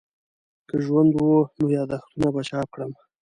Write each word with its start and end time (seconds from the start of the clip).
که 0.67 0.75
ژوند 0.85 1.11
وو 1.13 1.39
نو 1.57 1.65
یادښتونه 1.77 2.27
به 2.33 2.41
چاپ 2.49 2.67
کړم. 2.73 2.91